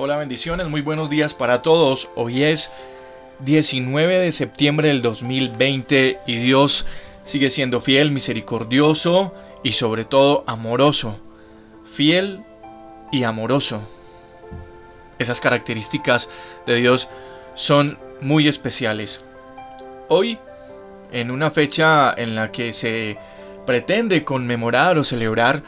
[0.00, 2.08] Hola, bendiciones, muy buenos días para todos.
[2.14, 2.70] Hoy es
[3.40, 6.86] 19 de septiembre del 2020 y Dios
[7.24, 9.34] sigue siendo fiel, misericordioso
[9.64, 11.18] y sobre todo amoroso.
[11.84, 12.44] Fiel
[13.10, 13.82] y amoroso.
[15.18, 16.30] Esas características
[16.64, 17.08] de Dios
[17.54, 19.24] son muy especiales.
[20.08, 20.38] Hoy,
[21.10, 23.18] en una fecha en la que se
[23.66, 25.64] pretende conmemorar o celebrar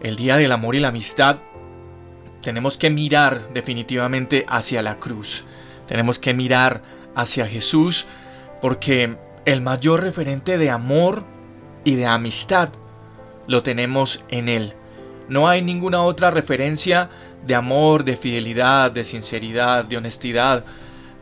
[0.00, 1.38] el Día del Amor y la Amistad,
[2.46, 5.42] tenemos que mirar definitivamente hacia la cruz.
[5.88, 6.80] Tenemos que mirar
[7.16, 8.06] hacia Jesús
[8.62, 11.24] porque el mayor referente de amor
[11.82, 12.68] y de amistad
[13.48, 14.74] lo tenemos en Él.
[15.28, 17.10] No hay ninguna otra referencia
[17.44, 20.64] de amor, de fidelidad, de sinceridad, de honestidad,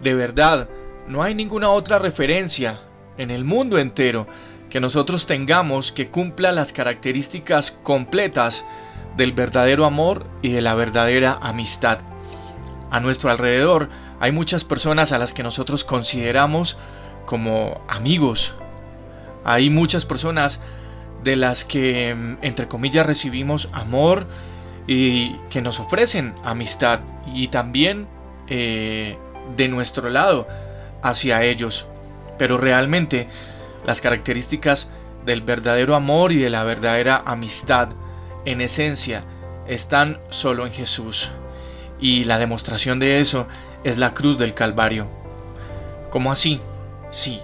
[0.02, 0.68] de verdad.
[1.08, 2.80] No hay ninguna otra referencia
[3.16, 4.26] en el mundo entero
[4.68, 8.66] que nosotros tengamos que cumpla las características completas
[9.16, 11.98] del verdadero amor y de la verdadera amistad.
[12.90, 13.88] A nuestro alrededor
[14.20, 16.78] hay muchas personas a las que nosotros consideramos
[17.26, 18.54] como amigos.
[19.44, 20.60] Hay muchas personas
[21.22, 24.26] de las que, mm, entre comillas, recibimos amor
[24.86, 27.00] y que nos ofrecen amistad
[27.32, 28.06] y también
[28.46, 29.16] eh,
[29.56, 30.46] de nuestro lado
[31.02, 31.86] hacia ellos.
[32.38, 33.28] Pero realmente
[33.86, 34.90] las características
[35.24, 37.88] del verdadero amor y de la verdadera amistad
[38.44, 39.24] en esencia
[39.66, 41.30] están solo en Jesús.
[42.00, 43.46] Y la demostración de eso
[43.84, 45.08] es la cruz del Calvario.
[46.10, 46.60] ¿Cómo así?
[47.10, 47.40] Sí,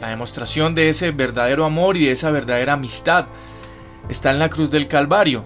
[0.00, 3.26] la demostración de ese verdadero amor y de esa verdadera amistad
[4.08, 5.44] está en la cruz del Calvario.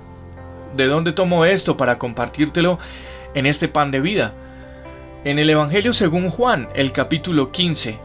[0.77, 2.79] ¿De dónde tomo esto para compartírtelo
[3.35, 4.35] en este pan de vida?
[5.25, 7.99] En el Evangelio según Juan, el capítulo 15,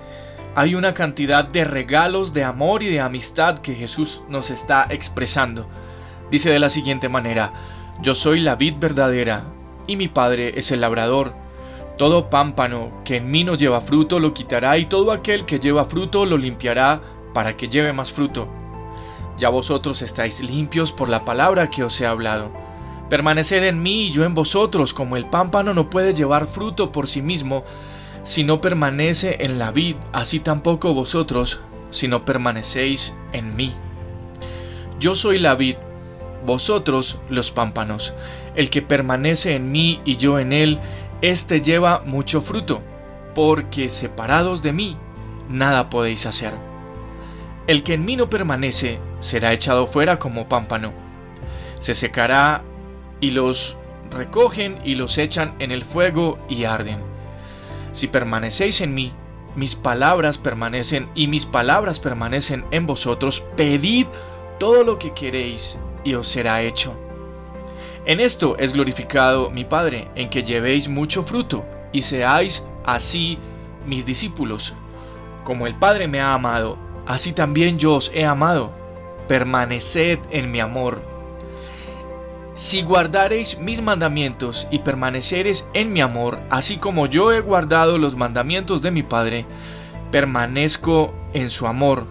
[0.56, 5.70] hay una cantidad de regalos de amor y de amistad que Jesús nos está expresando.
[6.32, 7.52] Dice de la siguiente manera,
[8.02, 9.44] Yo soy la vid verdadera,
[9.86, 11.34] y mi Padre es el labrador.
[11.98, 15.84] Todo pámpano que en mí no lleva fruto lo quitará, y todo aquel que lleva
[15.84, 17.02] fruto lo limpiará
[17.34, 18.48] para que lleve más fruto.
[19.38, 22.52] Ya vosotros estáis limpios por la palabra que os he hablado.
[23.10, 27.08] Permaneced en mí y yo en vosotros, como el pámpano no puede llevar fruto por
[27.08, 27.66] sí mismo,
[28.24, 31.60] si no permanece en la vid, así tampoco vosotros,
[31.90, 33.74] si no permanecéis en mí.
[35.00, 35.76] Yo soy la vid,
[36.46, 38.14] vosotros los pámpanos.
[38.56, 40.80] El que permanece en mí y yo en él,
[41.22, 42.82] éste lleva mucho fruto,
[43.36, 44.98] porque separados de mí,
[45.50, 46.54] nada podéis hacer.
[47.68, 50.92] El que en mí no permanece será echado fuera como pámpano.
[51.80, 52.64] Se secará
[53.20, 53.78] y los
[54.10, 57.00] recogen y los echan en el fuego y arden.
[57.94, 59.14] Si permanecéis en mí,
[59.56, 64.08] mis palabras permanecen y mis palabras permanecen en vosotros, pedid
[64.60, 66.96] todo lo que queréis y os será hecho.
[68.06, 73.38] En esto es glorificado mi Padre, en que llevéis mucho fruto y seáis así
[73.86, 74.74] mis discípulos.
[75.44, 78.72] Como el Padre me ha amado, así también yo os he amado.
[79.28, 81.02] Permaneced en mi amor.
[82.54, 88.16] Si guardareis mis mandamientos y permanecereis en mi amor, así como yo he guardado los
[88.16, 89.46] mandamientos de mi Padre,
[90.12, 92.06] permanezco en su amor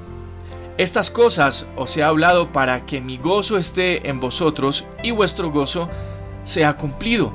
[0.81, 5.91] estas cosas os he hablado para que mi gozo esté en vosotros y vuestro gozo
[6.43, 7.35] sea cumplido.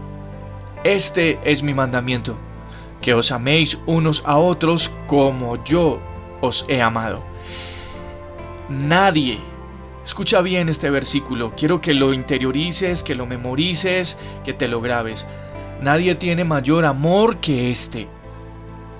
[0.84, 2.40] Este es mi mandamiento,
[3.04, 6.00] que os améis unos a otros como yo
[6.42, 7.22] os he amado.
[8.68, 9.38] Nadie,
[10.04, 15.28] escucha bien este versículo, quiero que lo interiorices, que lo memorices, que te lo grabes.
[15.84, 18.08] Nadie tiene mayor amor que este,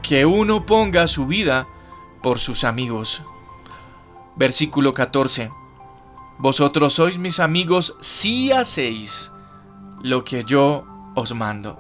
[0.04, 1.68] que uno ponga su vida
[2.22, 3.24] por sus amigos.
[4.36, 5.52] Versículo 14.
[6.38, 9.32] Vosotros sois mis amigos si hacéis
[10.02, 10.86] lo que yo
[11.16, 11.80] os mando.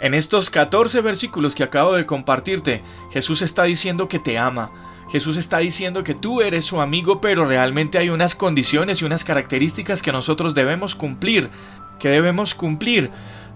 [0.00, 4.70] En estos 14 versículos que acabo de compartirte, Jesús está diciendo que te ama.
[5.10, 9.24] Jesús está diciendo que tú eres su amigo, pero realmente hay unas condiciones y unas
[9.24, 11.50] características que nosotros debemos cumplir,
[11.98, 13.10] que debemos cumplir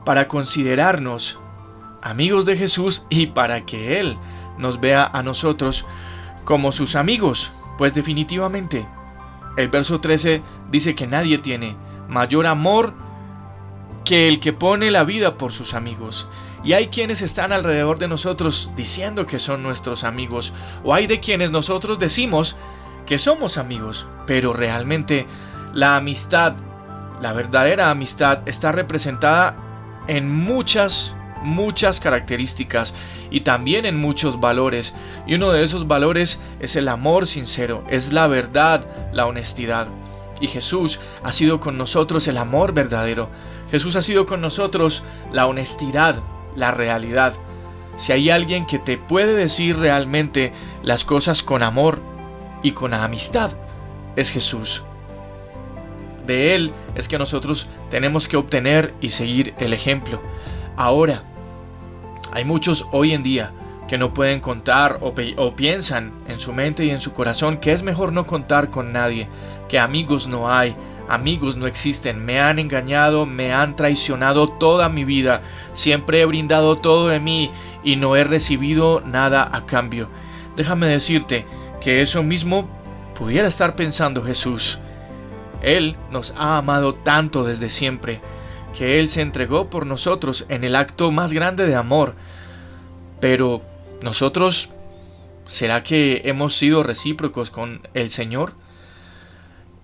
[0.05, 1.39] para considerarnos
[2.03, 4.17] amigos de Jesús y para que Él
[4.59, 5.87] nos vea a nosotros
[6.45, 7.53] como sus amigos.
[7.79, 8.87] Pues definitivamente,
[9.57, 11.77] el verso 13 dice que nadie tiene
[12.09, 12.95] mayor amor
[14.05, 16.29] que el que pone la vida por sus amigos.
[16.65, 20.53] Y hay quienes están alrededor de nosotros diciendo que son nuestros amigos,
[20.85, 22.57] o hay de quienes nosotros decimos
[23.07, 25.27] que somos amigos, pero realmente
[25.75, 26.55] la amistad,
[27.21, 29.57] la verdadera amistad, está representada
[30.07, 32.95] en muchas muchas características
[33.31, 34.95] y también en muchos valores.
[35.27, 39.89] Y uno de esos valores es el amor sincero, es la verdad, la honestidad.
[40.41, 43.29] Y Jesús ha sido con nosotros el amor verdadero.
[43.71, 46.21] Jesús ha sido con nosotros la honestidad,
[46.57, 47.35] la realidad.
[47.97, 50.53] Si hay alguien que te puede decir realmente
[50.83, 52.01] las cosas con amor
[52.63, 53.53] y con amistad,
[54.17, 54.83] es Jesús.
[56.27, 60.23] De Él es que nosotros tenemos que obtener y seguir el ejemplo.
[60.77, 61.23] Ahora,
[62.33, 63.53] hay muchos hoy en día
[63.89, 67.73] que no pueden contar o, o, piensan en su mente y en su corazón que
[67.73, 69.29] es mejor no contar con nadie,
[69.69, 70.75] que amigos no hay,
[71.09, 75.43] amigos no existen, me han engañado, me han traicionado toda mi vida,
[75.75, 77.51] siempre he brindado todo de mí
[77.85, 80.09] y no he recibido nada a cambio.
[80.57, 81.45] Déjame decirte
[81.81, 82.69] que eso mismo
[83.15, 84.79] pudiera estar pensando Jesús.
[85.61, 88.21] Él nos ha amado tanto desde siempre,
[88.73, 92.15] que Él se entregó por nosotros en el acto más grande de amor.
[93.21, 93.63] Pero
[94.03, 94.71] nosotros,
[95.47, 98.55] ¿será que hemos sido recíprocos con el Señor?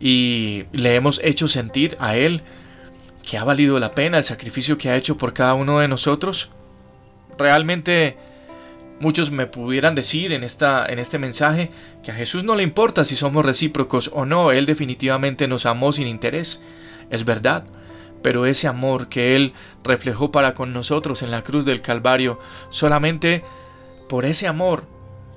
[0.01, 2.43] Y le hemos hecho sentir a Él
[3.23, 6.51] que ha valido la pena el sacrificio que ha hecho por cada uno de nosotros.
[7.37, 8.17] Realmente
[9.01, 11.71] muchos me pudieran decir en, esta, en este mensaje
[12.03, 15.93] que a Jesús no le importa si somos recíprocos o no, Él definitivamente nos amó
[15.93, 16.63] sin interés.
[17.11, 17.65] Es verdad,
[18.23, 19.53] pero ese amor que Él
[19.85, 22.39] reflejó para con nosotros en la cruz del Calvario,
[22.69, 23.43] solamente
[24.09, 24.85] por ese amor,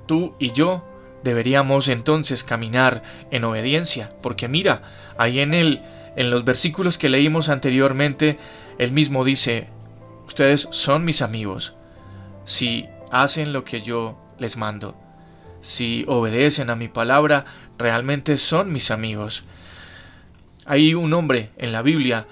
[0.06, 0.84] tú y yo
[1.22, 4.82] deberíamos entonces caminar en obediencia, porque mira,
[5.16, 5.82] ahí en el
[6.16, 8.38] en los versículos que leímos anteriormente,
[8.78, 9.70] él mismo dice,
[10.26, 11.74] ustedes son mis amigos
[12.44, 14.96] si hacen lo que yo les mando.
[15.60, 17.44] Si obedecen a mi palabra,
[17.78, 19.44] realmente son mis amigos.
[20.66, 22.26] Hay un hombre en la Biblia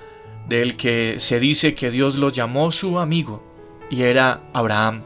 [0.50, 3.41] del que se dice que Dios lo llamó su amigo,
[3.88, 5.05] y era Abraham.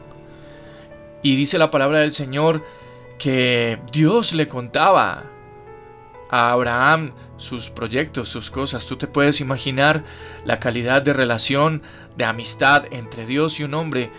[1.21, 2.65] Y dice la palabra del Señor
[3.19, 5.23] que Dios le contaba
[6.31, 8.87] a Abraham sus proyectos, sus cosas.
[8.87, 10.03] Tú te puedes imaginar
[10.45, 11.83] la calidad de relación,
[12.17, 14.11] de amistad entre Dios y un hombre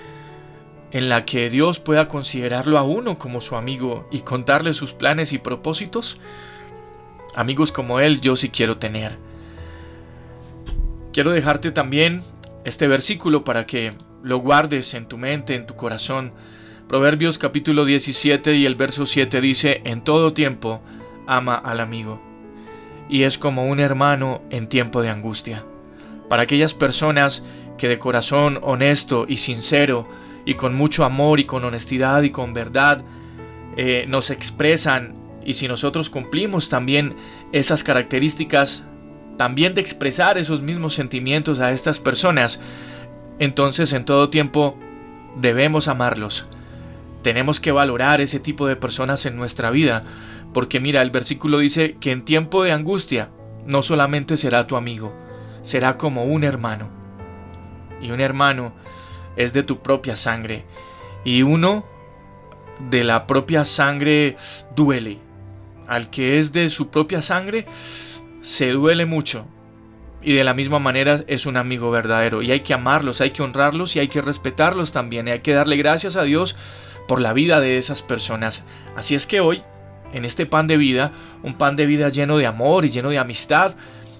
[0.92, 5.32] en la que Dios pueda considerarlo a uno como su amigo y contarle sus planes
[5.32, 6.20] y propósitos.
[7.34, 9.18] Amigos como él yo sí quiero tener.
[11.16, 12.22] Quiero dejarte también
[12.66, 16.34] este versículo para que lo guardes en tu mente, en tu corazón.
[16.90, 20.82] Proverbios capítulo 17 y el verso 7 dice, en todo tiempo
[21.26, 22.20] ama al amigo,
[23.08, 25.64] y es como un hermano en tiempo de angustia.
[26.28, 27.42] Para aquellas personas
[27.78, 30.06] que de corazón honesto y sincero,
[30.44, 33.02] y con mucho amor y con honestidad y con verdad,
[33.78, 37.16] eh, nos expresan, y si nosotros cumplimos también
[37.52, 38.86] esas características,
[39.36, 42.60] también de expresar esos mismos sentimientos a estas personas,
[43.38, 44.78] entonces en todo tiempo
[45.36, 46.46] debemos amarlos.
[47.22, 50.04] Tenemos que valorar ese tipo de personas en nuestra vida,
[50.54, 53.30] porque mira, el versículo dice que en tiempo de angustia
[53.66, 55.14] no solamente será tu amigo,
[55.62, 56.88] será como un hermano.
[58.00, 58.74] Y un hermano
[59.36, 60.64] es de tu propia sangre.
[61.24, 61.84] Y uno
[62.90, 64.36] de la propia sangre
[64.74, 65.18] duele.
[65.88, 67.66] Al que es de su propia sangre
[68.46, 69.44] se duele mucho.
[70.22, 72.42] Y de la misma manera es un amigo verdadero.
[72.42, 75.26] Y hay que amarlos, hay que honrarlos y hay que respetarlos también.
[75.26, 76.54] Y hay que darle gracias a Dios
[77.08, 78.64] por la vida de esas personas.
[78.94, 79.62] Así es que hoy,
[80.12, 81.10] en este pan de vida,
[81.42, 83.74] un pan de vida lleno de amor y lleno de amistad,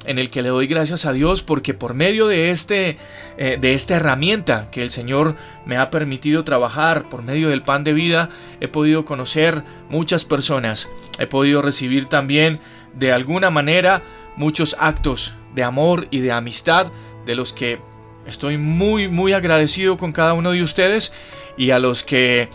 [0.06, 2.97] en el que le doy gracias a Dios porque por medio de, este,
[3.38, 7.85] eh, de esta herramienta que el Señor me ha permitido trabajar, por medio del pan
[7.85, 8.30] de vida,
[8.61, 12.61] he podido conocer muchas personas, he podido recibir también
[12.95, 14.02] de alguna manera
[14.37, 16.93] muchos actos de amor y de amistad
[17.25, 17.81] de los que
[18.26, 21.12] estoy muy muy agradecido con cada uno de ustedes
[21.57, 22.49] y a los que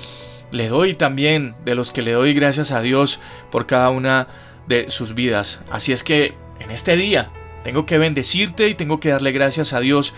[0.51, 3.19] le doy también, de los que le doy gracias a Dios
[3.49, 4.27] por cada una
[4.67, 5.61] de sus vidas.
[5.69, 7.31] Así es que en este día
[7.63, 10.13] tengo que bendecirte y tengo que darle gracias a Dios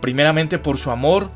[0.00, 1.30] primeramente por su amor,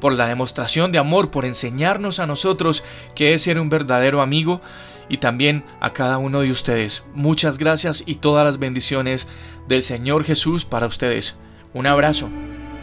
[0.00, 4.60] por la demostración de amor, por enseñarnos a nosotros que es ser un verdadero amigo
[5.08, 7.04] y también a cada uno de ustedes.
[7.14, 9.28] Muchas gracias y todas las bendiciones
[9.68, 11.36] del Señor Jesús para ustedes.
[11.74, 12.28] Un abrazo.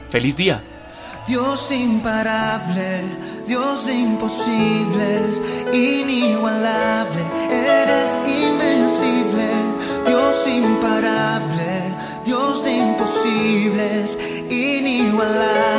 [0.09, 0.63] Feliz día.
[1.27, 3.01] Dios imparable,
[3.47, 9.47] Dios de imposibles, inigualable, eres invencible,
[10.05, 15.72] Dios imparable, Dios de imposibles, inigualable.